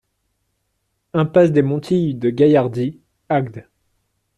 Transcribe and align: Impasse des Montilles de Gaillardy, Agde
Impasse 1.13 1.51
des 1.51 1.61
Montilles 1.61 2.15
de 2.15 2.31
Gaillardy, 2.31 3.01
Agde 3.29 3.65